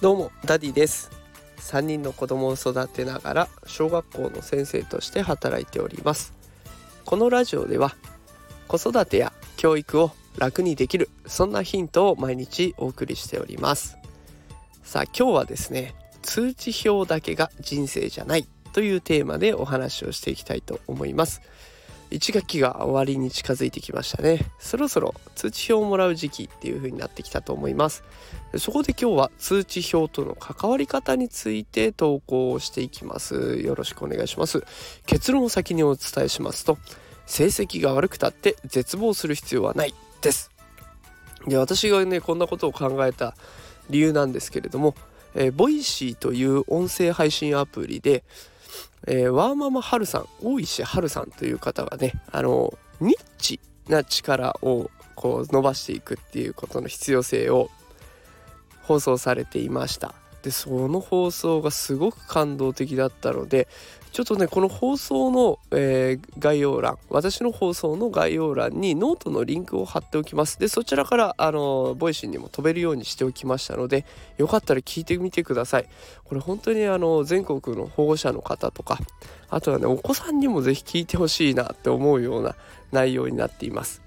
[0.00, 1.10] どうもダディです。
[1.58, 6.32] 3人の子供を育てながら小学校の先生として働いております。
[7.04, 7.96] このラジオでは
[8.68, 13.98] 子育てや教育を楽にできるそんなヒントを毎日お送りしております。
[14.84, 21.42] さあ今日はですね通知表だけが人生じゃないというテーマでお話をしていきたいと思います。
[22.10, 24.46] 1学期が終わりに近づいてきましたね。
[24.58, 28.02] そろそろ通知表をもらう時期っていう風になってきたと思います。
[28.56, 33.58] そこで今日は通知表との関わり方について投稿をしていきます。
[33.58, 34.64] よろしくお願いします。
[35.06, 36.78] 結論を先にお伝えしますと
[37.26, 40.50] 成績が悪くたって絶望する必要はないです。
[41.46, 43.34] で私がねこんなことを考えた
[43.90, 44.94] 理由なんですけれども、
[45.34, 48.24] えー、ボイシーという音声配信アプリで、
[49.10, 57.70] えー、ワーママハルさん大石ハルさんという方がねあのニッチな力をこう伸ばしていくっていうことの必要性を
[58.82, 60.14] 放送されていました。
[60.42, 63.66] でその放送がすごく感動的だったので
[64.12, 70.58] ちょっとねこの放送の、えー、概要欄私の放送の概要欄にノートのリンクを貼っておきます。
[70.58, 74.06] でそちらからあのボイシーにも飛べるようにしておきましたので
[74.38, 75.88] よかったら聞いてみてください。
[76.24, 78.98] これ本当にあの全国の保護者の方とか
[79.50, 82.54] あとはねお子さんにも是非聞いてほしいなって思うような
[82.92, 84.02] 内容になっています。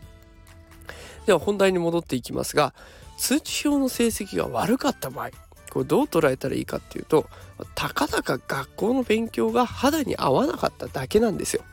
[1.25, 2.73] では本題に戻っていきますが
[3.17, 5.29] 通知表の成績が悪かった場合
[5.71, 7.27] これどう捉えたらいいかっていうと
[7.75, 11.63] たかだか学校の勉強が肌に合わなかっただけなんですよ。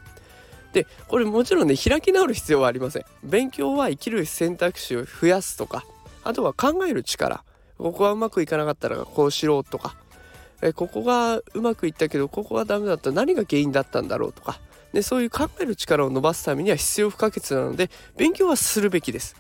[0.72, 3.04] でこれもちろんね開き直る必要はありません。
[3.24, 5.84] 勉強は生きる選択肢を増やすとか
[6.22, 7.42] あとは考える力
[7.76, 9.96] ここはうまくいかなかったらこうしろとか
[10.62, 14.60] えここがうまくいったけどここがダメだったら何が原因だったんだろうとか
[14.92, 19.36] でそういう考える力を伸ばすためには必要不可欠なので勉強はするべきです。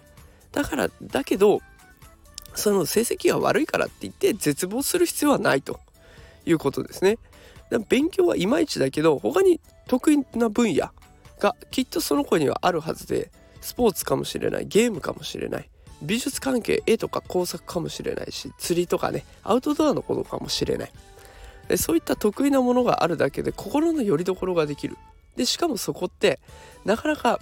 [0.52, 1.60] だからだけど
[2.58, 5.80] その成績が悪いからって言って絶望する必要はないと。
[6.48, 7.18] いうことですね。
[7.88, 10.90] 勉強はいまいちだけど他に得意な分野
[11.38, 13.30] がきっとその子にはあるはずで
[13.60, 15.68] スポーツかもしれないゲームかもしれない
[16.00, 20.92] 美術関係絵とか工作かもしれないし釣りとかねアウトドアのことかもしれない。
[21.68, 24.96] でそういった得意なものがあるだけで心の拠り所ができる。
[25.36, 26.40] でしかもそこって
[26.86, 27.38] なかなか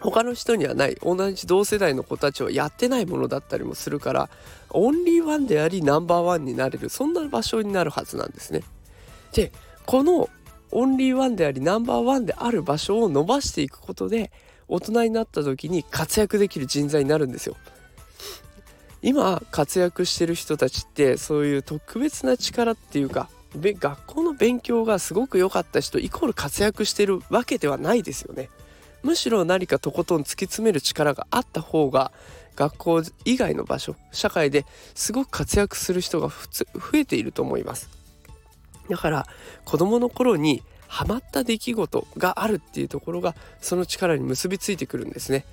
[0.00, 4.30] 他の人にはない同じ同世代の子たちはやってないものだったりもするから
[4.70, 8.62] オンリーワンでありナンバーワンになれるそんな場所になるはずなんですね。
[9.32, 9.52] で
[9.86, 10.28] この
[10.72, 14.30] オンリーワンでありナンバーワンである場所を伸ばしていくことで
[14.68, 17.56] 大人になった時に活躍できる人材になるんですよ。
[19.02, 28.48] 今活躍してる人たちってそういう特別な力っていうか学校の勉強がすごく良かった人イコール活躍してるわけではないですよね。
[29.02, 32.12] むしろ何かとことん突き詰める力があった方が
[32.56, 37.88] 学校以外の場所社会ですごく活躍する人が普通増えていると思います。
[38.88, 39.26] だから
[39.64, 45.44] 子どもの頃にハマった出来事があるっていうところがその力に結びついてくるんですね。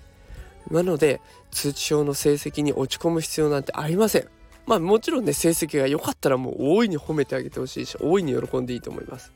[0.71, 1.21] なので
[1.51, 4.27] 通知表の成績に落ち込む必要なんてありません。
[4.65, 9.31] まあもちろんね成績が良かったらもう大いに褒めてあげてほしいし大いに喜んでいいと思います。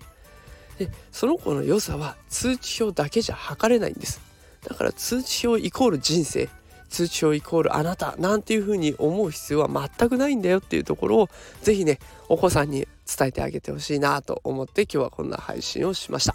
[0.78, 4.22] でその子の良さは通知表だけじゃ測れないんです。
[4.68, 6.50] だから通知表イコール人生。
[6.90, 11.30] 通知表イコールあなたなんていう風に思う必要は全くないんだよっていうところを
[11.62, 16.34] 是非ねお子さんに伝えてあげてほしいなと思って今日はこんな配信をしました。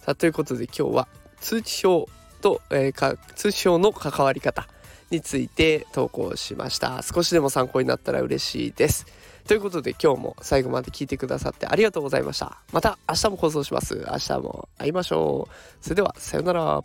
[0.00, 1.08] さあということで今日は
[1.40, 2.10] 通知表
[2.40, 4.66] と、えー、か通知表の関わり方
[5.10, 7.02] について投稿しました。
[7.02, 9.06] 少しでも参考になったら嬉しいです。
[9.46, 12.58] ということで今日も最後まで聞いてくださってありがとうございました。
[12.72, 13.96] また明日も放送します。
[13.96, 15.84] 明日も会いましょう。
[15.84, 16.82] それではさようなら。